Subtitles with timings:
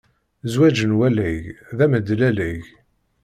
[0.45, 1.41] Zzwaǧ n walag
[1.77, 2.63] d amedlalag.